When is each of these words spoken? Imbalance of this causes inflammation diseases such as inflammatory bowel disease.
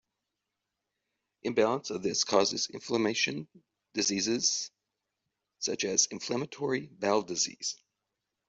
Imbalance 1.43 1.91
of 1.91 2.01
this 2.01 2.23
causes 2.23 2.71
inflammation 2.71 3.47
diseases 3.93 4.71
such 5.59 5.83
as 5.85 6.07
inflammatory 6.07 6.87
bowel 6.87 7.21
disease. 7.21 7.75